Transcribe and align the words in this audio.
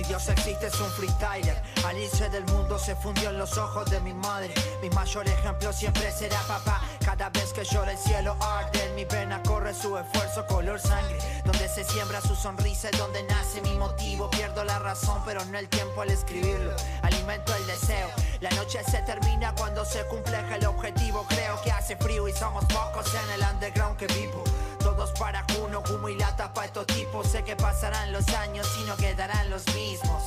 Si 0.00 0.06
Dios 0.06 0.26
existe 0.30 0.68
es 0.68 0.80
un 0.80 0.90
freestyler. 0.92 1.60
Alice 1.84 2.26
del 2.30 2.42
mundo 2.46 2.78
se 2.78 2.96
fundió 2.96 3.28
en 3.28 3.36
los 3.36 3.58
ojos 3.58 3.90
de 3.90 4.00
mi 4.00 4.14
madre. 4.14 4.54
Mi 4.80 4.88
mayor 4.88 5.28
ejemplo 5.28 5.74
siempre 5.74 6.10
será 6.10 6.40
papá. 6.48 6.80
Cada 7.04 7.28
vez 7.28 7.52
que 7.52 7.64
llora 7.64 7.92
el 7.92 7.98
cielo 7.98 8.34
arde. 8.40 8.82
En 8.82 8.94
mi 8.94 9.04
pena 9.04 9.42
corre 9.42 9.74
su 9.74 9.98
esfuerzo 9.98 10.46
color 10.46 10.80
sangre. 10.80 11.18
Donde 11.44 11.68
se 11.68 11.84
siembra 11.84 12.22
su 12.22 12.34
sonrisa 12.34 12.88
es 12.88 12.98
donde 12.98 13.22
nace 13.24 13.60
mi 13.60 13.74
motivo. 13.74 14.30
Pierdo 14.30 14.64
la 14.64 14.78
razón, 14.78 15.20
pero 15.26 15.44
no 15.44 15.58
el 15.58 15.68
tiempo 15.68 16.00
al 16.00 16.08
escribirlo. 16.08 16.74
Alimento 17.02 17.54
el 17.54 17.66
deseo. 17.66 18.08
La 18.40 18.48
noche 18.52 18.82
se 18.90 19.02
termina 19.02 19.54
cuando 19.54 19.84
se 19.84 20.02
cumple 20.06 20.38
el 20.54 20.64
objetivo. 20.64 21.26
Creo 21.28 21.60
que 21.60 21.72
hace 21.72 21.94
frío 21.96 22.26
y 22.26 22.32
somos 22.32 22.64
pocos 22.64 23.14
en 23.14 23.32
el 23.32 23.46
underground 23.52 23.98
que 23.98 24.06
vivo. 24.06 24.42
Todos 24.78 25.10
para 25.18 25.44
uno, 25.70 25.82
humo 25.90 26.08
y 26.08 26.16
lata 26.16 26.52
para 26.52 26.66
estos 26.66 26.86
tipos. 26.86 27.26
Sé 27.28 27.44
que 27.44 27.56
pasarán 27.56 28.12
los 28.12 28.28
años 28.34 28.68
y 28.80 28.84
no 28.88 28.96
quedarán 28.96 29.48
los 29.50 29.64
mismos. 29.74 30.22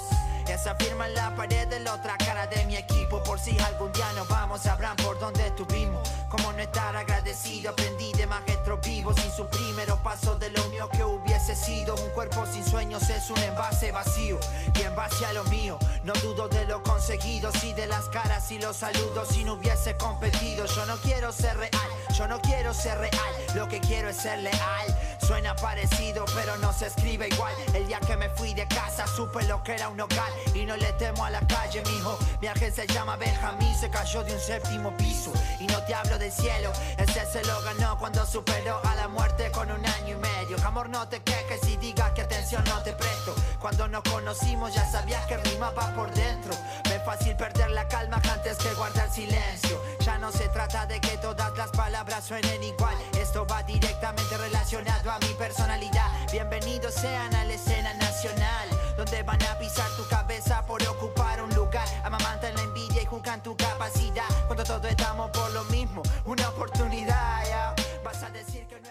Esa 0.47 0.75
firma 0.75 1.07
en 1.07 1.15
la 1.15 1.33
pared 1.35 1.67
de 1.67 1.79
la 1.79 1.95
otra 1.95 2.17
cara 2.17 2.47
de 2.47 2.65
mi 2.65 2.75
equipo. 2.75 3.21
Por 3.23 3.39
si 3.39 3.57
algún 3.59 3.91
día 3.93 4.11
nos 4.13 4.27
vamos, 4.27 4.61
sabrán 4.61 4.95
por 4.97 5.19
dónde 5.19 5.47
estuvimos. 5.47 6.07
Como 6.29 6.51
no 6.51 6.59
estar 6.59 6.95
agradecido, 6.95 7.71
aprendí 7.71 8.11
de 8.13 8.27
maestros 8.27 8.79
vivos. 8.81 9.15
Sin 9.19 9.31
su 9.31 9.47
primero 9.47 9.97
paso 10.03 10.35
de 10.35 10.49
lo 10.49 10.63
mío 10.65 10.89
que 10.89 11.03
hubiese 11.03 11.55
sido. 11.55 11.95
Un 11.95 12.09
cuerpo 12.09 12.45
sin 12.45 12.65
sueños 12.65 13.09
es 13.09 13.29
un 13.29 13.37
envase 13.39 13.91
vacío. 13.91 14.37
Y 14.75 14.81
en 14.81 14.95
base 14.95 15.25
a 15.25 15.33
lo 15.33 15.43
mío, 15.45 15.77
no 16.03 16.13
dudo 16.13 16.47
de 16.49 16.65
lo 16.65 16.83
conseguido. 16.83 17.51
Sí 17.53 17.73
de 17.73 17.87
las 17.87 18.09
caras 18.09 18.51
y 18.51 18.59
los 18.59 18.77
saludos 18.77 19.29
si 19.29 19.43
no 19.43 19.53
hubiese 19.53 19.95
competido. 19.97 20.65
Yo 20.65 20.85
no 20.85 20.97
quiero 20.97 21.31
ser 21.31 21.57
real, 21.57 21.89
yo 22.17 22.27
no 22.27 22.39
quiero 22.41 22.73
ser 22.73 22.97
real. 22.97 23.33
Lo 23.55 23.67
que 23.67 23.79
quiero 23.79 24.09
es 24.09 24.17
ser 24.17 24.39
leal. 24.39 24.92
Suena 25.25 25.55
parecido, 25.55 26.25
pero 26.35 26.57
no 26.57 26.73
se 26.73 26.87
escribe 26.87 27.29
igual. 27.29 27.53
El 27.73 27.87
día 27.87 27.99
que 28.01 28.17
me 28.17 28.29
fui 28.29 28.53
de 28.53 28.67
casa, 28.67 29.07
supe 29.07 29.43
lo 29.43 29.63
que 29.63 29.73
era 29.73 29.87
un 29.87 29.99
hogar. 29.99 30.29
Y 30.53 30.65
no 30.65 30.75
le 30.75 30.91
temo 30.93 31.23
a 31.23 31.29
la 31.29 31.39
calle, 31.47 31.81
mijo. 31.85 32.17
Mi 32.41 32.47
ángel 32.47 32.73
se 32.73 32.85
llama 32.87 33.15
Benjamín, 33.15 33.73
se 33.79 33.89
cayó 33.89 34.21
de 34.23 34.33
un 34.33 34.39
séptimo 34.39 34.95
piso. 34.97 35.31
Y 35.63 35.67
no 35.67 35.81
te 35.83 35.95
hablo 35.95 36.19
del 36.19 36.29
cielo, 36.29 36.73
ese 36.97 37.25
se 37.25 37.41
lo 37.45 37.61
ganó 37.61 37.97
cuando 37.97 38.25
superó 38.25 38.81
a 38.83 38.95
la 38.95 39.07
muerte 39.07 39.49
con 39.51 39.71
un 39.71 39.85
año 39.85 40.09
y 40.09 40.15
medio. 40.15 40.57
Amor, 40.65 40.89
no 40.89 41.07
te 41.07 41.21
quejes 41.21 41.65
y 41.69 41.77
digas 41.77 42.11
que 42.11 42.21
atención 42.21 42.61
no 42.65 42.83
te 42.83 42.91
presto. 42.91 43.33
Cuando 43.61 43.87
nos 43.87 44.03
conocimos 44.03 44.73
ya 44.73 44.85
sabías 44.91 45.25
que 45.25 45.37
rimaba 45.37 45.93
por 45.95 46.11
dentro. 46.13 46.53
Me 46.89 46.95
es 46.95 47.03
fácil 47.05 47.37
perder 47.37 47.71
la 47.71 47.87
calma 47.87 48.21
antes 48.29 48.57
que 48.57 48.73
guardar 48.73 49.09
silencio. 49.09 49.81
Ya 50.01 50.17
no 50.17 50.33
se 50.33 50.49
trata 50.49 50.85
de 50.85 50.99
que 50.99 51.17
todas 51.19 51.57
las 51.57 51.69
palabras 51.71 52.25
suenen 52.25 52.61
igual. 52.61 52.95
Esto 53.17 53.47
va 53.47 53.63
directamente 53.63 54.35
relacionado 54.37 55.11
a 55.11 55.19
mi 55.19 55.33
personalidad. 55.35 56.09
Bienvenidos 56.29 56.93
sean 56.93 57.33
a 57.35 57.45
la 57.45 57.53
escena 57.53 57.93
nacional, 57.93 58.67
donde 58.97 59.23
van 59.23 59.41
a 59.43 59.57
pisar 59.59 59.89
tu 59.95 60.05
cabeza 60.09 60.65
por 60.65 60.85
ocupar 60.85 61.41
un 61.41 61.55
lugar. 61.55 61.87
Amamantan 62.03 62.53
la 62.53 62.63
envidia 62.63 63.01
y 63.01 63.05
juzgan 63.05 63.41
tu 63.41 63.55
capacidad. 63.55 64.27
Cuando 64.47 64.65
todos 64.65 64.85
estamos 64.85 65.02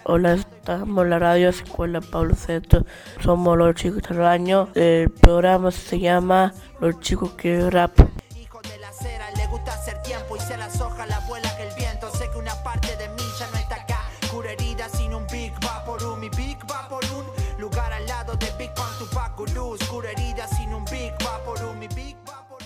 Hola, 0.05 0.33
estamos 0.33 1.05
en 1.05 1.09
la 1.11 1.19
radio 1.19 1.47
Escuela 1.47 2.01
Pablo 2.01 2.35
Ceto. 2.35 2.85
Somos 3.21 3.57
los 3.57 3.73
chicos 3.75 4.01
del 4.03 4.25
año. 4.25 4.67
El 4.75 5.09
programa 5.09 5.71
se 5.71 5.97
llama 5.97 6.53
Los 6.81 6.99
chicos 6.99 7.31
que 7.31 7.69
rap. 7.69 7.97
Hijo 8.37 8.59
de 8.63 8.77
la 8.79 8.89
acera, 8.89 9.31
le 9.37 9.47
gusta 9.47 9.73
hacer 9.73 10.01
tiempo 10.01 10.35
y 10.35 10.41
se 10.41 10.57
las 10.57 10.81
hojas 10.81 11.07
la 11.07 11.19
vuela 11.21 11.49
que 11.55 11.63
el 11.69 11.73
viento. 11.75 12.11
Sé 12.11 12.29
que 12.33 12.37
una 12.37 12.53
parte 12.63 12.89
de 12.97 13.07
mí 13.09 13.23
ya 13.39 13.47
no 13.49 13.57
está 13.57 13.75
acá. 13.75 14.01
Cura 14.29 14.51
herida 14.51 14.89
sin 14.89 15.13
un 15.13 15.25
Big 15.27 15.53
Vaporú. 15.61 16.17
Mi 16.17 16.27
Big 16.31 16.57
Vaporú, 16.67 17.23
lugar 17.57 17.93
al 17.93 18.05
lado 18.05 18.35
de 18.35 18.47
Big 18.59 18.73
Pan 18.73 18.91
Tupac 18.99 19.37
Gurús. 19.37 19.79
Cura 19.85 20.11
herida 20.11 20.47
sin 20.49 20.73
un 20.73 20.83
Big 20.83 21.13
Vaporú. 21.23 21.73
Mi 21.75 21.87
Big 21.87 22.17
Vaporú, 22.25 22.65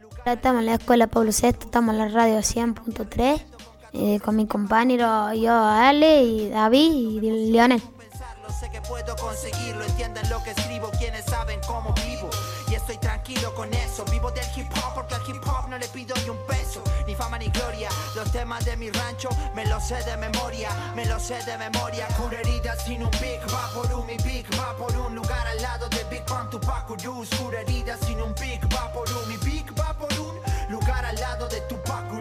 lugar 0.00 0.18
Ahora 0.18 0.32
estamos 0.34 0.60
en 0.60 0.66
la 0.66 0.74
escuela 0.74 1.06
Pablo 1.06 1.30
VI, 1.30 1.48
estamos 1.48 1.94
en 1.94 1.98
la 1.98 2.08
radio 2.08 2.36
100.3 2.40 3.53
eh, 3.94 4.18
con 4.20 4.34
mi 4.34 4.46
compañero, 4.46 5.32
yo, 5.34 5.54
Ale 5.54 6.22
y 6.22 6.48
David 6.50 7.22
y 7.22 7.52
pensarlo, 7.96 8.48
sé 8.50 8.68
que 8.70 8.80
puedo 8.82 9.14
conseguirlo. 9.16 9.84
Entienden 9.84 10.28
lo 10.28 10.42
que 10.42 10.50
escribo, 10.50 10.90
quienes 10.98 11.24
saben 11.26 11.60
cómo 11.66 11.94
vivo. 12.04 12.28
Y 12.68 12.74
estoy 12.74 12.98
tranquilo 12.98 13.54
con 13.54 13.72
eso. 13.72 14.04
Vivo 14.10 14.32
del 14.32 14.44
hip 14.56 14.66
hop 14.72 14.94
porque 14.94 15.14
al 15.14 15.22
hip 15.28 15.42
hop 15.46 15.68
no 15.68 15.78
le 15.78 15.86
pido 15.88 16.14
ni 16.24 16.30
un 16.30 16.38
peso, 16.48 16.82
ni 17.06 17.14
fama 17.14 17.38
ni 17.38 17.48
gloria. 17.50 17.88
Los 18.16 18.32
temas 18.32 18.64
de 18.64 18.76
mi 18.76 18.90
rancho 18.90 19.28
me 19.54 19.64
los 19.66 19.86
sé 19.86 20.02
de 20.02 20.16
memoria, 20.16 20.70
me 20.96 21.06
los 21.06 21.22
sé 21.22 21.40
de 21.44 21.56
memoria. 21.56 22.08
Cura 22.16 22.40
heridas 22.40 22.82
sin 22.84 23.02
un 23.02 23.10
big 23.12 23.40
va 23.52 23.70
por 23.74 23.92
un, 23.94 24.06
mi 24.06 24.16
big 24.24 24.46
va 24.58 24.76
por 24.76 24.92
un 24.96 25.14
lugar 25.14 25.46
al 25.46 25.62
lado 25.62 25.88
de 25.88 26.02
Big 26.10 26.24
Pan 26.24 26.50
Tupac 26.50 26.88
Gurús. 26.88 27.30
Cura 27.30 27.60
heridas 27.60 28.00
sin 28.00 28.20
un 28.20 28.34
big 28.34 28.60
va 28.74 28.92
por 28.92 29.08
un, 29.08 29.28
mi 29.28 29.36
big 29.36 29.66
va 29.78 29.96
por 29.96 30.12
un 30.18 30.34
lugar 30.68 31.04
al 31.04 31.14
lado 31.14 31.48
de 31.48 31.60
Tupac. 31.62 32.13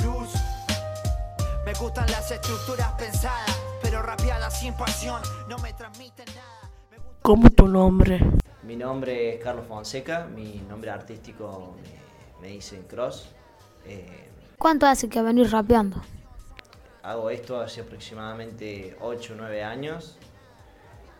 Me 1.74 1.80
gustan 1.80 2.06
las 2.12 2.30
estructuras 2.30 2.92
pensadas, 3.00 3.60
pero 3.82 4.04
rapeadas 4.04 4.60
sin 4.60 4.76
pasión 4.76 5.20
no 5.50 5.58
me 5.58 5.74
transmiten 5.74 6.26
nada. 6.36 6.70
Me 6.92 6.98
gusta- 6.98 7.18
¿Cómo 7.24 7.50
tu 7.50 7.68
nombre? 7.68 8.20
Mi 8.62 8.76
nombre 8.76 9.34
es 9.36 9.44
Carlos 9.44 9.66
Fonseca, 9.68 10.26
mi 10.26 10.62
nombre 10.70 10.92
artístico 10.92 11.74
me, 11.82 12.42
me 12.48 12.54
dicen 12.54 12.84
Cross. 12.84 13.28
Eh, 13.88 14.30
¿Cuánto 14.60 14.86
hace 14.86 15.10
que 15.10 15.20
venís 15.24 15.50
rapeando? 15.52 16.00
hago 17.02 17.30
esto 17.32 17.60
hace 17.60 17.82
aproximadamente 17.82 18.96
8 19.02 19.34
o 19.34 19.36
9 19.38 19.64
años. 19.64 20.18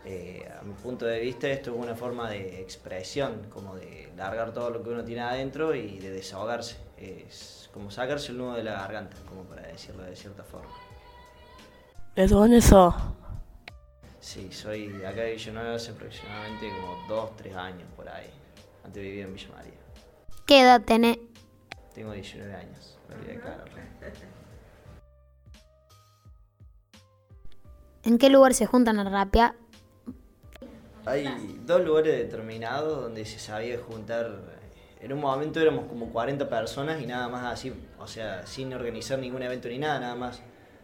Eh, 0.04 0.48
a 0.58 0.62
mi 0.62 0.72
punto 0.74 1.04
de 1.04 1.18
vista 1.18 1.48
esto 1.48 1.72
es 1.74 1.76
una 1.82 1.96
forma 1.96 2.30
de 2.30 2.60
expresión, 2.60 3.48
como 3.52 3.74
de 3.74 4.10
largar 4.16 4.52
todo 4.54 4.70
lo 4.70 4.82
que 4.84 4.90
uno 4.90 5.02
tiene 5.04 5.22
adentro 5.22 5.74
y 5.74 5.98
de 5.98 6.10
desahogarse. 6.10 6.76
Es 7.04 7.68
como 7.72 7.90
sacarse 7.90 8.32
el 8.32 8.38
nudo 8.38 8.54
de 8.54 8.64
la 8.64 8.72
garganta, 8.72 9.16
como 9.28 9.42
para 9.44 9.62
decirlo 9.62 10.02
de 10.04 10.16
cierta 10.16 10.42
forma. 10.42 10.72
¿De 12.16 12.26
dónde 12.26 12.60
sos? 12.62 12.94
Sí, 14.20 14.50
soy 14.50 14.88
de 14.88 15.06
acá 15.06 15.20
de 15.22 15.32
Villanueva 15.32 15.74
hace 15.74 15.90
aproximadamente 15.90 16.70
como 16.80 17.06
2, 17.08 17.36
3 17.36 17.56
años 17.56 17.88
por 17.94 18.08
ahí. 18.08 18.30
Antes 18.84 19.02
vivía 19.02 19.24
en 19.24 19.34
Villa 19.34 19.48
María. 19.54 19.72
¿Qué 20.46 20.60
edad 20.62 20.80
tenés? 20.80 21.18
Tengo 21.94 22.12
19 22.12 22.54
años, 22.54 22.98
me 23.08 23.14
olvidé 23.16 23.32
de 23.32 23.38
aclararlo. 23.38 23.74
¿En 28.02 28.18
qué 28.18 28.30
lugar 28.30 28.54
se 28.54 28.66
juntan 28.66 28.98
a 28.98 29.04
rapear? 29.04 29.54
Hay 31.06 31.60
dos 31.66 31.82
lugares 31.82 32.16
determinados 32.16 33.02
donde 33.02 33.24
se 33.26 33.38
sabía 33.38 33.78
juntar. 33.78 34.53
En 35.04 35.12
un 35.12 35.20
momento 35.20 35.60
éramos 35.60 35.84
como 35.86 36.10
40 36.10 36.48
personas 36.48 37.00
y 37.02 37.06
nada 37.06 37.28
más 37.28 37.44
así, 37.52 37.72
o 37.98 38.06
sea, 38.06 38.46
sin 38.46 38.72
organizar 38.72 39.18
ningún 39.18 39.42
evento 39.42 39.68
ni 39.68 39.78
nada, 39.78 40.00
nada 40.00 40.14
más 40.14 40.40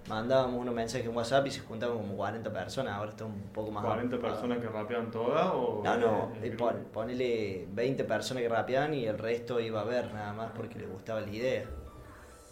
mandábamos 0.08 0.60
unos 0.60 0.74
mensajes 0.74 1.06
en 1.06 1.16
WhatsApp 1.16 1.46
y 1.46 1.50
se 1.50 1.60
juntaban 1.60 1.96
como 1.96 2.16
40 2.16 2.52
personas, 2.52 2.94
ahora 2.94 3.10
está 3.12 3.24
un 3.24 3.40
poco 3.52 3.70
más... 3.70 3.82
40 3.84 4.18
personas 4.18 4.58
que 4.58 4.68
rapean 4.68 5.10
todas 5.10 5.46
o 5.54 5.80
No, 5.82 5.96
no, 5.96 6.32
eh, 6.42 6.50
pon- 6.50 6.84
ponele 6.92 7.66
20 7.72 8.04
personas 8.04 8.42
que 8.42 8.48
rapeaban 8.50 8.92
y 8.92 9.06
el 9.06 9.16
resto 9.16 9.58
iba 9.58 9.80
a 9.80 9.84
ver 9.84 10.12
nada 10.12 10.32
más 10.34 10.50
porque 10.54 10.78
le 10.78 10.86
gustaba 10.86 11.20
la 11.22 11.30
idea. 11.30 11.64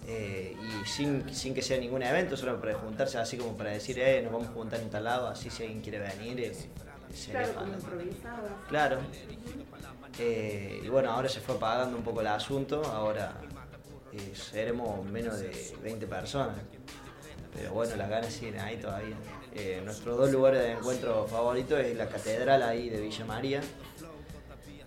Eh, 0.06 0.56
y 0.56 0.86
sin, 0.88 1.28
sin 1.34 1.52
que 1.52 1.60
sea 1.60 1.78
ningún 1.78 2.02
evento, 2.02 2.36
solo 2.36 2.58
para 2.60 2.74
juntarse 2.74 3.18
así 3.18 3.36
como 3.36 3.56
para 3.58 3.70
decir, 3.70 3.98
eh, 3.98 4.22
nos 4.22 4.32
vamos 4.32 4.48
a 4.48 4.52
juntar 4.52 4.80
en 4.80 4.88
tal 4.88 5.04
lado, 5.04 5.26
así 5.28 5.50
si 5.50 5.64
alguien 5.64 5.82
quiere 5.82 5.98
venir, 5.98 6.40
eh, 6.40 6.52
Claro. 8.68 8.98
Eh, 10.18 10.80
y 10.84 10.88
bueno, 10.88 11.10
ahora 11.10 11.28
se 11.28 11.40
fue 11.40 11.56
apagando 11.56 11.96
un 11.96 12.02
poco 12.02 12.20
el 12.20 12.26
asunto, 12.26 12.82
ahora 12.84 13.34
eh, 14.12 14.32
seremos 14.34 15.04
menos 15.06 15.38
de 15.38 15.76
20 15.82 16.06
personas. 16.06 16.56
Pero 17.54 17.72
bueno, 17.72 17.96
las 17.96 18.08
ganas 18.08 18.32
siguen 18.32 18.58
ahí 18.60 18.76
todavía. 18.76 19.16
Eh, 19.54 19.80
nuestros 19.84 20.16
dos 20.16 20.30
lugares 20.30 20.60
de 20.62 20.72
encuentro 20.72 21.26
favoritos 21.26 21.80
es 21.80 21.96
la 21.96 22.08
catedral 22.08 22.62
ahí 22.62 22.90
de 22.90 23.00
Villa 23.00 23.24
María 23.24 23.60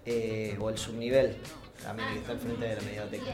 eh, 0.06 0.58
o 0.60 0.70
el 0.70 0.78
subnivel, 0.78 1.36
también 1.84 2.10
que 2.14 2.20
está 2.20 2.32
al 2.34 2.40
frente 2.40 2.66
de 2.66 2.76
la 2.76 2.82
medioteca. 2.82 3.34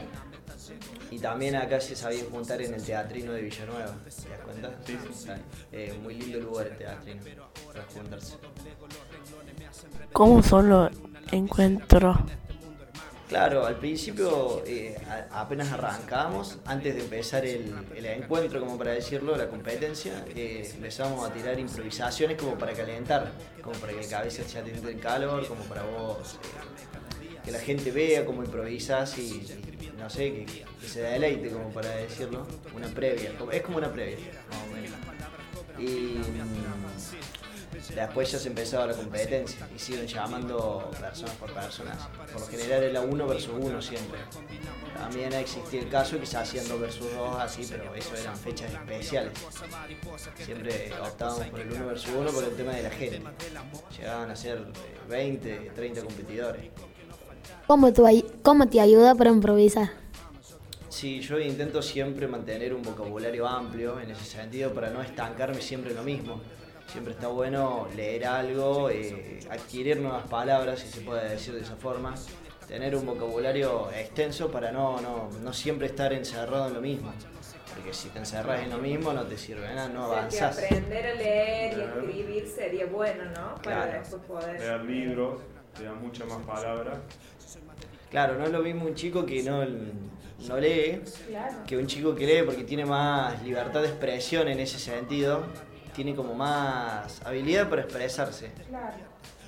Y 1.10 1.18
también 1.18 1.56
acá 1.56 1.80
se 1.80 1.96
sabía 1.96 2.22
juntar 2.30 2.60
en 2.62 2.74
el 2.74 2.82
teatrino 2.82 3.32
de 3.32 3.42
Villanueva, 3.42 3.96
¿te 4.04 4.28
das 4.28 4.40
cuenta? 4.44 4.70
Sí, 4.86 4.98
sí. 5.14 5.28
Eh, 5.72 5.98
muy 6.02 6.14
lindo 6.14 6.38
lugar 6.40 6.66
el 6.68 6.76
teatrino 6.76 7.22
para 7.72 7.84
juntarse. 7.86 8.34
¿Cómo 10.12 10.42
son 10.42 10.68
los 10.68 10.90
encuentros? 11.32 12.16
Claro, 13.28 13.66
al 13.66 13.76
principio 13.76 14.62
eh, 14.66 14.96
a- 15.06 15.42
apenas 15.42 15.70
arrancamos, 15.70 16.56
antes 16.64 16.94
de 16.94 17.02
empezar 17.02 17.44
el, 17.44 17.74
el 17.94 18.06
encuentro, 18.06 18.58
como 18.58 18.78
para 18.78 18.92
decirlo, 18.92 19.36
la 19.36 19.48
competencia, 19.48 20.24
eh, 20.34 20.66
empezamos 20.74 21.28
a 21.28 21.32
tirar 21.32 21.58
improvisaciones 21.58 22.38
como 22.40 22.56
para 22.56 22.72
calentar, 22.72 23.30
como 23.62 23.78
para 23.80 23.92
que 23.92 24.00
el 24.00 24.08
cabeza 24.08 24.42
ya 24.44 24.62
te 24.62 24.70
entre 24.72 24.92
el 24.92 25.00
calor, 25.00 25.46
como 25.46 25.62
para 25.64 25.82
vos, 25.82 26.36
eh, 26.42 27.38
que 27.44 27.50
la 27.50 27.58
gente 27.58 27.90
vea 27.90 28.24
cómo 28.24 28.42
improvisas 28.42 29.18
y, 29.18 29.46
y 29.77 29.77
no 29.98 30.08
sé, 30.08 30.32
que, 30.32 30.64
que 30.80 30.88
se 30.88 31.02
deleite, 31.02 31.50
como 31.50 31.70
para 31.70 31.88
decirlo, 31.90 32.46
una 32.74 32.88
previa, 32.88 33.32
es 33.52 33.62
como 33.62 33.78
una 33.78 33.92
previa, 33.92 34.18
más 34.50 34.62
o 34.62 34.72
menos. 34.72 34.98
Y, 35.78 36.18
mm, 36.18 37.38
Después 37.94 38.32
ya 38.32 38.38
se 38.38 38.48
empezaba 38.48 38.86
la 38.86 38.94
competencia 38.94 39.68
y 39.74 39.78
siguen 39.78 40.06
llamando 40.06 40.90
personas 40.98 41.34
por 41.36 41.52
personas. 41.52 41.96
Por 42.32 42.40
lo 42.40 42.46
general 42.46 42.82
era 42.82 43.00
uno 43.02 43.26
versus 43.26 43.52
uno 43.58 43.80
siempre. 43.82 44.18
También 44.94 45.32
existía 45.34 45.80
el 45.80 45.88
caso 45.88 46.18
que 46.18 46.26
se 46.26 46.38
hacían 46.38 46.66
dos 46.66 46.80
versus 46.80 47.12
dos 47.12 47.36
así, 47.38 47.66
pero 47.68 47.94
eso 47.94 48.16
eran 48.16 48.36
fechas 48.36 48.72
especiales. 48.72 49.32
Siempre 50.36 50.92
optábamos 51.00 51.46
por 51.46 51.60
el 51.60 51.72
uno 51.72 51.86
versus 51.86 52.10
uno 52.16 52.30
por 52.30 52.44
el 52.44 52.56
tema 52.56 52.72
de 52.72 52.82
la 52.82 52.90
gente. 52.90 53.22
Llegaban 53.96 54.30
a 54.30 54.36
ser 54.36 54.64
20, 55.08 55.54
eh, 55.54 55.72
30 55.74 56.02
competidores. 56.02 56.64
¿Cómo, 57.68 57.92
¿Cómo 58.42 58.66
te 58.66 58.80
ayuda 58.80 59.14
para 59.14 59.28
improvisar? 59.28 59.90
Sí, 60.88 61.20
yo 61.20 61.38
intento 61.38 61.82
siempre 61.82 62.26
mantener 62.26 62.72
un 62.72 62.80
vocabulario 62.80 63.46
amplio 63.46 64.00
en 64.00 64.10
ese 64.10 64.24
sentido 64.24 64.72
para 64.72 64.88
no 64.88 65.02
estancarme 65.02 65.60
siempre 65.60 65.90
en 65.90 65.98
lo 65.98 66.02
mismo. 66.02 66.40
Siempre 66.90 67.12
está 67.12 67.28
bueno 67.28 67.86
leer 67.94 68.24
algo, 68.24 68.88
eh, 68.88 69.40
adquirir 69.50 70.00
nuevas 70.00 70.26
palabras, 70.28 70.80
si 70.80 70.88
se 70.88 71.02
puede 71.02 71.28
decir 71.28 71.52
de 71.52 71.60
esa 71.60 71.76
forma, 71.76 72.14
tener 72.66 72.96
un 72.96 73.04
vocabulario 73.04 73.90
extenso 73.90 74.50
para 74.50 74.72
no, 74.72 74.98
no, 75.02 75.28
no 75.44 75.52
siempre 75.52 75.88
estar 75.88 76.14
encerrado 76.14 76.68
en 76.68 76.74
lo 76.74 76.80
mismo. 76.80 77.12
Porque 77.74 77.92
si 77.92 78.08
te 78.08 78.18
encerras 78.18 78.62
en 78.62 78.70
lo 78.70 78.78
mismo 78.78 79.12
no 79.12 79.24
te 79.24 79.36
sirve 79.36 79.68
nada, 79.74 79.90
no 79.90 80.04
avanzas. 80.04 80.56
aprender 80.56 81.06
a 81.06 81.14
leer 81.16 81.78
y 81.78 81.82
escribir 81.82 82.48
sería 82.48 82.86
bueno, 82.86 83.24
¿no? 83.36 83.60
Para 83.60 83.98
después 83.98 84.22
poder. 84.22 84.58
Leer 84.58 84.84
libros, 84.86 85.42
te 85.78 85.84
da 85.84 85.94
muchas 85.94 86.26
más 86.26 86.42
palabras. 86.42 86.98
Claro, 88.10 88.38
no 88.38 88.44
es 88.44 88.50
lo 88.50 88.60
mismo 88.60 88.86
un 88.86 88.94
chico 88.94 89.24
que 89.24 89.42
no 89.42 89.64
no 90.46 90.56
lee 90.56 91.02
que 91.66 91.76
un 91.76 91.86
chico 91.86 92.14
que 92.14 92.26
lee 92.26 92.42
porque 92.44 92.64
tiene 92.64 92.84
más 92.84 93.42
libertad 93.42 93.82
de 93.82 93.88
expresión 93.88 94.48
en 94.48 94.60
ese 94.60 94.78
sentido, 94.78 95.44
tiene 95.94 96.14
como 96.14 96.34
más 96.34 97.20
habilidad 97.24 97.68
para 97.68 97.82
expresarse. 97.82 98.50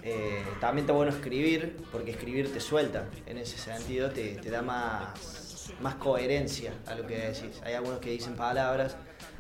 Eh, 0.03 0.43
también 0.61 0.85
está 0.85 0.93
bueno 0.93 1.12
escribir, 1.12 1.77
porque 1.93 2.11
escribir 2.11 2.53
te 2.53 2.59
suelta, 2.59 3.05
en 3.27 3.38
ese 3.38 3.59
sentido 3.59 4.11
te, 4.11 4.37
da 4.50 4.62
más, 4.62 5.73
más 5.81 5.94
coherencia 5.97 6.73
a 6.87 6.94
lo 6.94 7.06
que 7.06 7.19
decís. 7.19 7.61
Hay 7.65 7.75
algunos 7.75 8.00
que 8.00 8.11
dicen 8.11 8.35
palabras 8.35 8.97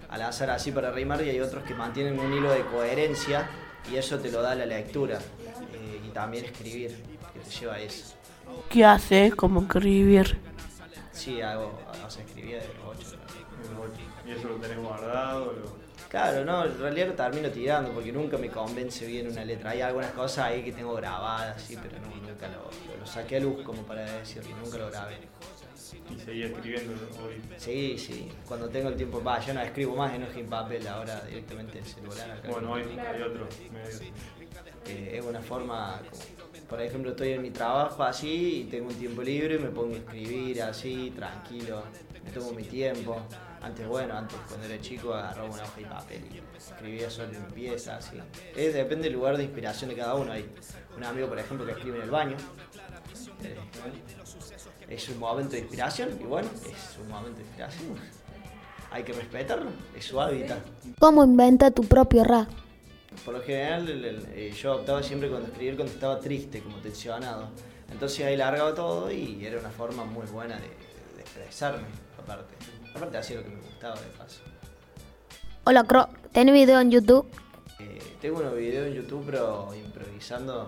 al 0.08 0.22
azar 0.22 0.50
así 0.50 0.70
para 0.70 0.90
rimar 0.90 1.22
y 1.24 1.30
hay 1.30 1.40
otros 1.40 1.64
que 1.64 1.74
mantienen 1.74 2.18
un 2.18 2.32
hilo 2.32 2.52
de 2.52 2.62
coherencia 2.66 3.48
y 3.90 3.96
eso 3.96 4.18
te 4.18 4.30
lo 4.30 4.42
da 4.42 4.54
la 4.54 4.66
lectura 4.66 5.18
y 6.10 6.12
también 6.12 6.44
escribir, 6.44 6.96
que 7.32 7.40
te 7.40 7.50
lleva 7.50 7.74
a 7.74 7.80
eso. 7.80 8.14
¿Qué 8.68 8.84
haces? 8.84 9.34
como 9.34 9.62
escribir? 9.62 10.38
Sí, 11.12 11.40
hago, 11.40 11.78
o 12.04 12.10
sea, 12.10 12.24
escribía 12.24 12.58
de 12.58 12.66
los 12.68 12.98
8. 12.98 13.16
¿Y 14.26 14.32
eso 14.32 14.48
lo 14.48 14.56
tenés 14.56 14.78
guardado? 14.78 15.54
Claro, 16.08 16.44
no, 16.44 16.64
en 16.64 16.78
realidad 16.78 17.06
lo 17.08 17.14
termino 17.14 17.50
tirando 17.50 17.92
porque 17.92 18.10
nunca 18.10 18.36
me 18.36 18.48
convence 18.48 19.06
bien 19.06 19.28
una 19.28 19.44
letra. 19.44 19.70
Hay 19.70 19.80
algunas 19.80 20.10
cosas 20.10 20.46
ahí 20.46 20.62
que 20.62 20.72
tengo 20.72 20.94
grabadas, 20.94 21.62
sí, 21.62 21.78
pero 21.80 21.98
nunca 22.00 22.48
lo, 22.48 23.06
saqué 23.06 23.36
a 23.36 23.40
luz 23.40 23.62
como 23.62 23.82
para 23.82 24.02
decirlo, 24.18 24.56
nunca 24.56 24.78
lo 24.78 24.90
grabé. 24.90 25.18
¿Y 26.12 26.18
seguía 26.18 26.46
escribiendo 26.46 26.92
hoy? 27.24 27.40
Sí, 27.56 27.96
sí. 27.96 28.32
Cuando 28.46 28.68
tengo 28.68 28.88
el 28.88 28.96
tiempo, 28.96 29.22
va, 29.22 29.38
yo 29.38 29.54
no 29.54 29.60
escribo 29.60 29.94
más 29.94 30.12
en 30.12 30.24
hoja 30.24 30.40
y 30.40 30.42
papel, 30.42 30.88
ahora 30.88 31.20
directamente 31.20 31.78
en 31.78 31.84
celular. 31.84 32.30
Acá 32.32 32.48
bueno, 32.48 32.72
hoy 32.72 32.82
hay 32.82 33.22
otros 33.22 33.48
medios. 33.72 34.02
Es 34.86 35.24
una 35.24 35.40
forma 35.40 36.00
por 36.70 36.80
ejemplo, 36.80 37.10
estoy 37.10 37.32
en 37.32 37.42
mi 37.42 37.50
trabajo 37.50 38.04
así 38.04 38.60
y 38.60 38.64
tengo 38.70 38.90
un 38.90 38.94
tiempo 38.94 39.22
libre, 39.22 39.58
me 39.58 39.70
pongo 39.70 39.92
a 39.92 39.98
escribir 39.98 40.62
así, 40.62 41.12
tranquilo, 41.16 41.82
me 42.24 42.30
tomo 42.30 42.52
mi 42.52 42.62
tiempo. 42.62 43.20
Antes, 43.60 43.88
bueno, 43.88 44.16
antes 44.16 44.38
cuando 44.46 44.66
era 44.66 44.80
chico 44.80 45.12
agarraba 45.12 45.50
una 45.50 45.64
hoja 45.64 45.80
y 45.80 45.84
papel 45.84 46.24
y 46.32 46.56
escribía 46.56 47.10
solo 47.10 47.32
limpieza, 47.32 47.96
así. 47.96 48.18
Es, 48.56 48.72
depende 48.72 49.04
del 49.08 49.14
lugar 49.14 49.36
de 49.36 49.42
inspiración 49.42 49.90
de 49.90 49.96
cada 49.96 50.14
uno. 50.14 50.30
Hay 50.30 50.48
un 50.96 51.02
amigo, 51.02 51.26
por 51.26 51.40
ejemplo, 51.40 51.66
que 51.66 51.72
escribe 51.72 51.96
en 51.96 52.04
el 52.04 52.10
baño. 52.10 52.36
Eh, 53.42 53.58
es 54.88 55.08
un 55.08 55.18
momento 55.18 55.52
de 55.52 55.58
inspiración 55.58 56.10
y 56.20 56.24
bueno, 56.24 56.48
es 56.54 56.98
un 57.02 57.08
momento 57.08 57.38
de 57.38 57.42
inspiración. 57.42 57.96
Hay 58.92 59.02
que 59.02 59.12
respetarlo, 59.12 59.70
es 59.96 60.04
su 60.04 60.20
hábitat. 60.20 60.60
¿Cómo 61.00 61.24
inventa 61.24 61.72
tu 61.72 61.82
propio 61.82 62.22
rap? 62.22 62.48
Por 63.24 63.34
lo 63.34 63.42
general, 63.42 63.86
eh, 64.34 64.52
yo 64.56 64.76
optaba 64.76 65.02
siempre 65.02 65.28
cuando 65.28 65.48
escribir 65.48 65.76
cuando 65.76 65.92
estaba 65.92 66.18
triste, 66.18 66.62
como 66.62 66.78
tensionado. 66.78 67.48
Entonces 67.90 68.24
ahí 68.24 68.36
largaba 68.36 68.74
todo 68.74 69.10
y 69.10 69.44
era 69.44 69.58
una 69.58 69.70
forma 69.70 70.04
muy 70.04 70.26
buena 70.26 70.56
de, 70.56 71.20
expresarme, 71.20 71.86
aparte. 72.18 72.54
Aparte 72.94 73.18
hacía 73.18 73.36
lo 73.36 73.44
que 73.44 73.50
me 73.50 73.60
gustaba 73.60 73.94
de 74.00 74.06
paso. 74.18 74.40
Hola, 75.64 75.84
Cro, 75.84 76.08
¿tenés 76.32 76.54
video 76.54 76.80
en 76.80 76.90
YouTube? 76.90 77.26
Eh, 77.78 77.98
tengo 78.20 78.38
unos 78.38 78.56
videos 78.56 78.88
en 78.88 78.94
YouTube, 78.94 79.24
pero 79.26 79.68
improvisando 79.74 80.66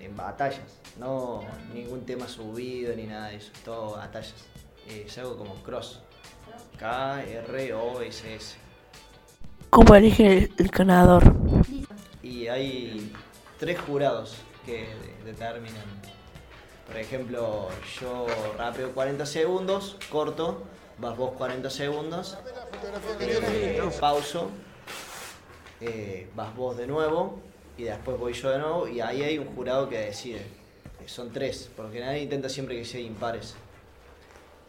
en, 0.00 0.16
batallas. 0.16 0.80
No 0.98 1.42
ningún 1.72 2.04
tema 2.04 2.26
subido 2.26 2.94
ni 2.96 3.04
nada 3.04 3.28
de 3.28 3.36
eso, 3.36 3.52
todo 3.64 3.92
batallas. 3.92 4.34
Eh, 4.88 5.04
es 5.06 5.18
algo 5.18 5.36
como 5.36 5.54
cross. 5.62 6.00
K-R-O-S-S. 6.78 8.56
¿Cómo 9.70 9.94
elige 9.94 10.50
el 10.58 10.68
ganador? 10.68 11.39
Y 12.30 12.46
hay 12.46 13.12
tres 13.58 13.80
jurados 13.80 14.36
que 14.64 14.86
determinan. 15.24 15.82
Por 16.86 16.96
ejemplo, 16.96 17.68
yo 18.00 18.26
rapeo 18.56 18.92
40 18.92 19.26
segundos, 19.26 19.96
corto, 20.10 20.62
vas 20.98 21.16
vos 21.16 21.32
40 21.32 21.68
segundos, 21.70 22.38
eh, 23.20 23.80
pauso, 23.98 24.50
eh, 25.80 26.28
vas 26.36 26.54
vos 26.54 26.76
de 26.76 26.86
nuevo 26.86 27.40
y 27.76 27.84
después 27.84 28.18
voy 28.18 28.32
yo 28.32 28.50
de 28.50 28.58
nuevo 28.58 28.88
y 28.88 29.00
ahí 29.00 29.22
hay 29.22 29.38
un 29.38 29.54
jurado 29.54 29.88
que 29.88 29.98
decide. 29.98 30.42
Son 31.06 31.32
tres, 31.32 31.68
porque 31.76 31.98
nadie 31.98 32.22
intenta 32.22 32.48
siempre 32.48 32.76
que 32.76 32.84
sea 32.84 33.00
impares. 33.00 33.56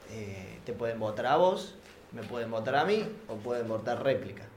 Eh, 0.10 0.60
te 0.66 0.74
pueden 0.74 1.00
votar 1.00 1.28
a 1.28 1.36
vos, 1.36 1.76
me 2.12 2.24
pueden 2.24 2.50
votar 2.50 2.76
a 2.76 2.86
mí 2.86 3.06
o 3.28 3.36
pueden 3.36 3.68
votar 3.68 4.04
réplica 4.04 4.51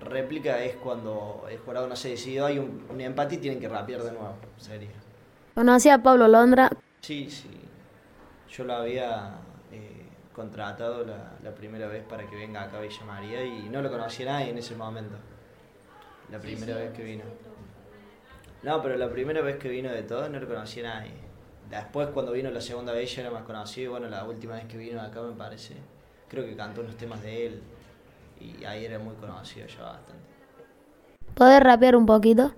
réplica 0.00 0.62
es 0.62 0.76
cuando 0.76 1.46
el 1.50 1.58
jurado 1.58 1.86
no 1.86 1.96
se 1.96 2.10
decidió, 2.10 2.46
hay 2.46 2.58
un, 2.58 3.00
empate 3.00 3.36
y 3.36 3.38
tienen 3.38 3.60
que 3.60 3.68
rapear 3.68 4.02
de 4.02 4.12
nuevo, 4.12 4.34
sería. 4.56 4.90
¿Conocía 5.54 5.94
a 5.94 6.02
Pablo 6.02 6.28
Londra? 6.28 6.70
Sí, 7.00 7.30
sí. 7.30 7.50
Yo 8.50 8.64
lo 8.64 8.74
había 8.74 9.38
eh, 9.72 10.06
contratado 10.32 11.04
la, 11.04 11.54
primera 11.54 11.88
vez 11.88 12.04
para 12.04 12.28
que 12.28 12.36
venga 12.36 12.62
acá 12.62 12.78
a 12.78 12.80
Villa 12.80 13.04
María 13.04 13.44
y 13.44 13.68
no 13.68 13.82
lo 13.82 13.90
conocía 13.90 14.26
nadie 14.26 14.50
en 14.50 14.58
ese 14.58 14.74
momento. 14.74 15.16
La 16.30 16.38
primera 16.38 16.76
vez 16.76 16.92
que 16.92 17.02
vino. 17.02 17.24
No, 18.62 18.82
pero 18.82 18.96
la 18.96 19.08
primera 19.08 19.40
vez 19.40 19.56
que 19.56 19.68
vino 19.68 19.90
de 19.90 20.02
todo 20.02 20.28
no 20.28 20.38
lo 20.38 20.46
conocía 20.46 20.82
nadie. 20.82 21.12
Después 21.70 22.08
cuando 22.08 22.32
vino 22.32 22.50
la 22.50 22.60
segunda 22.60 22.92
vez 22.92 23.14
ya 23.14 23.22
era 23.22 23.30
más 23.30 23.42
conocido. 23.42 23.92
Bueno, 23.92 24.08
la 24.08 24.24
última 24.24 24.54
vez 24.54 24.66
que 24.66 24.76
vino 24.76 25.00
acá 25.00 25.22
me 25.22 25.34
parece. 25.34 25.74
Creo 26.28 26.44
que 26.44 26.56
cantó 26.56 26.82
unos 26.82 26.96
temas 26.96 27.22
de 27.22 27.46
él 27.46 27.62
y 28.40 28.64
ahí 28.64 28.84
era 28.84 28.98
muy 28.98 29.14
conocido 29.16 29.66
ya 29.66 29.82
bastante. 29.82 30.28
¿Puedes 31.34 31.60
rapear 31.60 31.96
un 31.96 32.06
poquito? 32.06 32.52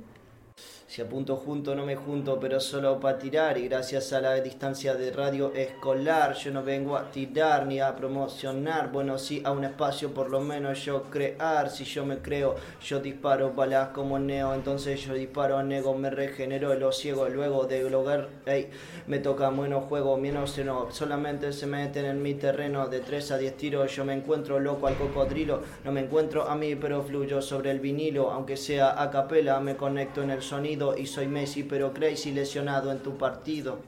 Si 0.91 1.01
apunto 1.01 1.37
junto 1.37 1.73
no 1.77 1.87
me 1.87 1.95
junto, 1.95 2.41
pero 2.41 2.59
solo 2.59 2.99
para 2.99 3.17
tirar 3.17 3.57
y 3.57 3.69
gracias 3.69 4.13
a 4.13 4.21
la 4.21 4.35
distancia 4.41 4.93
de 4.97 5.13
radio 5.13 5.53
escolar 5.55 6.35
yo 6.35 6.51
no 6.51 6.65
vengo 6.65 6.97
a 6.97 7.13
tirar 7.13 7.65
ni 7.65 7.79
a 7.79 7.95
promocionar, 7.95 8.91
bueno 8.91 9.17
sí 9.17 9.41
a 9.45 9.53
un 9.53 9.63
espacio 9.63 10.13
por 10.13 10.29
lo 10.29 10.41
menos 10.41 10.85
yo 10.85 11.05
crear, 11.05 11.71
si 11.71 11.85
yo 11.85 12.05
me 12.05 12.19
creo 12.19 12.57
yo 12.85 12.99
disparo 12.99 13.53
balas 13.53 13.91
como 13.91 14.19
neo, 14.19 14.53
entonces 14.53 15.01
yo 15.01 15.15
disparo 15.15 15.63
nego, 15.63 15.95
me 15.95 16.11
regenero 16.11 16.75
lo 16.75 16.91
ciego 16.91 17.29
luego 17.29 17.67
de 17.67 17.89
lograr, 17.89 18.29
hey, 18.47 18.69
me 19.07 19.21
toca 19.21 19.49
bueno 19.51 19.83
juego, 19.83 20.17
menos 20.17 20.59
no, 20.59 20.91
solamente 20.91 21.53
se 21.53 21.69
meten 21.69 22.07
en 22.07 22.21
mi 22.21 22.35
terreno 22.35 22.89
de 22.89 22.99
3 22.99 23.31
a 23.31 23.39
10 23.39 23.57
tiros, 23.57 23.95
yo 23.95 24.05
me 24.05 24.15
encuentro 24.15 24.59
loco 24.59 24.89
al 24.89 24.97
cocodrilo, 24.97 25.63
no 25.85 25.93
me 25.93 26.01
encuentro 26.01 26.49
a 26.49 26.57
mí 26.57 26.75
pero 26.75 27.05
fluyo 27.05 27.41
sobre 27.41 27.71
el 27.71 27.79
vinilo, 27.79 28.33
aunque 28.33 28.57
sea 28.57 29.01
a 29.01 29.09
capela 29.09 29.61
me 29.61 29.77
conecto 29.77 30.25
en 30.25 30.31
el 30.31 30.43
sonido 30.43 30.80
y 30.97 31.07
soy 31.07 31.27
Messi, 31.29 31.63
pero 31.63 31.93
crazy 31.93 32.33
lesionado 32.33 32.91
en 32.91 33.01
tu 33.01 33.19
partido. 33.19 33.79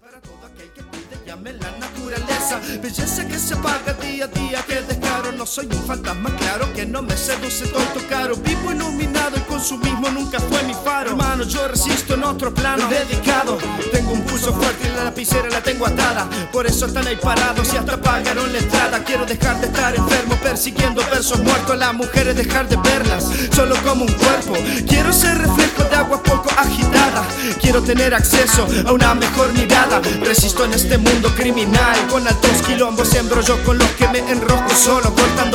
Para 0.00 0.20
todo 0.22 0.46
aquel 0.46 0.72
que 0.72 0.82
pide 0.82 1.26
llame 1.26 1.52
la 1.52 1.70
naturaleza, 1.78 2.60
belleza 2.82 3.28
que 3.28 3.38
se 3.38 3.54
apaga 3.54 3.92
día 3.92 4.24
a 4.24 4.28
día, 4.28 4.64
que 4.66 4.99
no 5.40 5.46
soy 5.46 5.64
un 5.64 5.82
fantasma, 5.84 6.28
claro 6.36 6.70
que 6.74 6.84
no 6.84 7.00
me 7.00 7.16
seduce 7.16 7.66
tonto 7.68 8.06
caro. 8.10 8.36
Vivo 8.36 8.72
iluminado, 8.72 9.36
el 9.36 9.46
consumismo 9.46 10.10
nunca 10.10 10.38
fue 10.38 10.62
mi 10.64 10.74
faro. 10.74 11.12
Hermano, 11.12 11.44
yo 11.44 11.66
resisto 11.66 12.12
en 12.12 12.24
otro 12.24 12.52
plano, 12.52 12.86
dedicado. 12.88 13.56
Tengo 13.90 14.12
un 14.12 14.20
pulso 14.26 14.52
fuerte 14.52 14.86
y 14.86 14.94
la 14.94 15.04
lapicera 15.04 15.48
la 15.48 15.62
tengo 15.62 15.86
atada. 15.86 16.28
Por 16.52 16.66
eso 16.66 16.84
están 16.84 17.06
ahí 17.06 17.16
parados 17.16 17.72
y 17.72 17.78
hasta 17.78 17.96
pagaron 17.96 18.52
la 18.52 18.58
entrada. 18.58 19.02
Quiero 19.02 19.24
dejar 19.24 19.58
de 19.62 19.68
estar 19.68 19.96
enfermo, 19.96 20.34
persiguiendo 20.42 21.00
versos 21.10 21.40
muertos. 21.40 21.78
Las 21.78 21.94
mujeres 21.94 22.36
dejar 22.36 22.68
de 22.68 22.76
verlas, 22.76 23.24
solo 23.56 23.76
como 23.82 24.04
un 24.04 24.12
cuerpo. 24.12 24.52
Quiero 24.86 25.10
ser 25.10 25.38
reflejo 25.38 25.84
de 25.84 25.96
agua 25.96 26.22
poco 26.22 26.50
agitada. 26.54 27.24
Quiero 27.62 27.82
tener 27.82 28.12
acceso 28.12 28.68
a 28.86 28.92
una 28.92 29.14
mejor 29.14 29.54
mirada. 29.54 30.02
Resisto 30.22 30.66
en 30.66 30.74
este 30.74 30.98
mundo 30.98 31.34
criminal, 31.34 31.96
con 32.10 32.28
altos 32.28 32.60
quilombos. 32.66 33.08
Sembro 33.08 33.40
yo 33.40 33.56
con 33.64 33.78
los 33.78 33.88
que 33.92 34.06
me 34.08 34.18
enrosco 34.18 34.74
solo, 34.74 35.14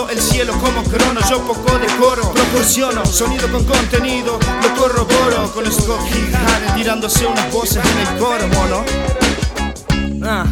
el 0.10 0.22
cielo 0.22 0.54
como 0.54 0.84
crono. 0.84 1.20
Yo 1.30 1.40
poco 1.42 1.78
decoro, 1.78 2.32
proporciono 2.32 3.06
sonido 3.06 3.48
con 3.52 3.64
contenido. 3.66 4.40
Lo 4.62 4.76
corroboro 4.76 5.52
con 5.54 5.66
Scott 5.72 6.02
Higg 6.10 6.76
tirándose 6.76 7.26
unas 7.26 7.52
voces 7.52 7.84
en 7.84 8.00
el 8.00 8.20
coro, 8.20 8.48
mono. 8.48 8.86
Ah. 10.24 10.46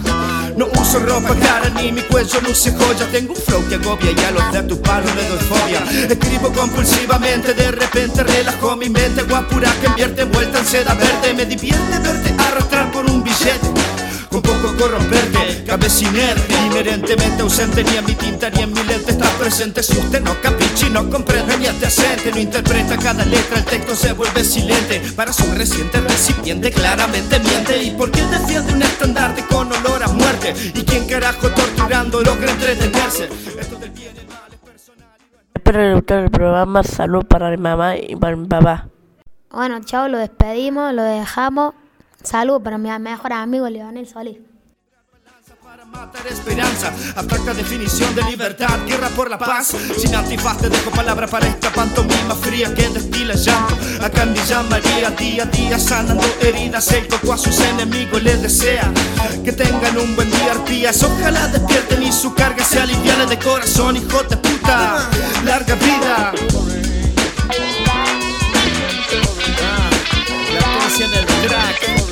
No 0.55 0.67
uso 0.79 0.99
ropa 0.99 1.33
cara 1.35 1.69
ni 1.69 1.91
mi 1.91 2.01
cuello 2.03 2.39
luce 2.41 2.71
joya 2.73 3.07
Tengo 3.11 3.33
un 3.33 3.41
flow 3.41 3.67
que 3.67 3.75
agobia 3.75 4.11
y 4.11 4.23
a 4.23 4.29
los 4.29 4.51
de 4.51 4.61
tu 4.63 4.79
palo 4.79 5.07
le 5.15 5.27
doy 5.27 5.39
fobia 5.39 5.83
Escribo 6.07 6.53
compulsivamente, 6.53 7.55
de 7.55 7.71
repente 7.71 8.21
relajo 8.21 8.75
mi 8.75 8.87
mente 8.87 9.23
Guapura 9.23 9.73
que 9.81 9.87
invierte 9.87 10.25
vuelta 10.25 10.59
en 10.59 10.65
seda 10.67 10.93
verde 10.93 11.33
Me 11.33 11.47
divierte 11.47 11.97
verte 11.97 12.35
arrastrar 12.37 12.91
por 12.91 13.09
un 13.09 13.23
billete 13.23 14.02
con 14.33 14.41
poco 14.41 14.75
corromperte, 14.79 15.63
cabeza 15.63 16.05
inerte, 16.05 16.55
inherentemente 16.65 17.43
ausente, 17.43 17.83
ni 17.83 17.97
en 17.97 18.05
mi 18.05 18.15
tinta 18.15 18.49
ni 18.49 18.63
en 18.63 18.73
mi 18.73 18.83
lente 18.83 19.11
está 19.11 19.29
presente. 19.37 19.83
Si 19.83 19.95
usted 19.95 20.23
no 20.23 20.33
capichi, 20.41 20.89
no 20.89 21.07
comprende 21.07 21.55
ni 21.57 21.67
adyacente, 21.67 22.31
no 22.31 22.39
interpreta 22.39 22.97
cada 22.97 23.23
letra, 23.25 23.59
el 23.59 23.65
texto 23.65 23.95
se 23.95 24.13
vuelve 24.13 24.43
silente. 24.43 25.03
Para 25.15 25.31
su 25.31 25.43
reciente 25.53 26.01
recipiente, 26.01 26.71
claramente 26.71 27.39
miente. 27.41 27.83
¿Y 27.83 27.91
por 27.91 28.09
qué 28.09 28.23
defiende 28.23 28.73
un 28.73 28.81
estandarte 28.81 29.45
con 29.45 29.71
olor 29.71 30.01
a 30.01 30.07
muerte? 30.07 30.55
¿Y 30.73 30.83
quién 30.83 31.07
carajo 31.07 31.49
torturando 31.49 32.19
logra 32.21 32.51
entretenerse? 32.51 33.29
Esto 33.59 33.75
del 33.75 33.91
bien 33.91 34.15
y 34.15 34.27
mal 34.31 34.51
es 34.51 34.57
personal. 34.57 35.09
Espero 35.53 35.77
que 35.77 35.85
les 35.85 35.95
guste 35.95 36.19
el 36.19 36.31
programa. 36.31 36.81
Salud 36.81 37.23
para 37.23 37.51
mi 37.51 37.57
mamá 37.57 37.97
y 37.97 38.15
para 38.15 38.35
mi 38.35 38.47
papá. 38.47 38.87
Bueno, 39.51 39.79
chao, 39.85 40.07
lo 40.07 40.17
despedimos, 40.17 40.91
lo 40.91 41.03
dejamos. 41.03 41.75
Saludos 42.23 42.61
para 42.63 42.77
mis 42.77 42.97
mejores 42.99 43.37
amigos 43.37 43.69
Leonel 43.69 44.07
Solís. 44.07 44.37
Para 45.61 45.85
matar 45.85 46.25
esperanza, 46.27 46.93
abstracta 47.15 47.53
definición 47.53 48.13
de 48.15 48.23
libertad, 48.23 48.79
guerra 48.85 49.09
por 49.09 49.29
la 49.29 49.37
paz. 49.37 49.75
Sin 49.97 50.13
antifaz 50.15 50.57
te 50.57 50.69
dejo 50.69 50.91
palabra 50.91 51.27
para 51.27 51.47
esta 51.47 51.71
pantomima 51.71 52.35
fría 52.35 52.73
que 52.73 52.87
destila 52.89 53.33
llanto. 53.33 53.75
Acandilla 54.01 54.61
María, 54.63 55.09
día 55.11 55.43
a 55.43 55.45
día 55.47 55.79
sanando 55.79 56.23
heridas. 56.41 56.91
El 56.91 57.07
toco 57.07 57.33
a 57.33 57.37
sus 57.37 57.59
enemigos 57.59 58.21
les 58.23 58.41
desea 58.41 58.91
que 59.43 59.51
tengan 59.51 59.97
un 59.97 60.15
buen 60.15 60.29
día, 60.29 60.51
arpías. 60.51 61.03
Ojalá 61.03 61.47
despierten 61.47 62.03
y 62.03 62.11
su 62.11 62.33
carga 62.33 62.63
se 62.63 62.79
aliviane 62.79 63.25
de 63.25 63.39
corazón, 63.39 63.97
hijo 63.97 64.23
de 64.23 64.37
puta. 64.37 65.09
Larga 65.43 65.75
vida. 65.75 66.33
La 70.53 70.61
paz 70.61 70.99
en 70.99 71.13
el 71.13 71.25
track. 71.25 72.02